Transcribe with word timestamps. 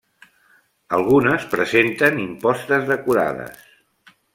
Algunes 0.99 1.45
presenten 1.53 2.19
impostes 2.25 2.91
decorades. 2.93 3.65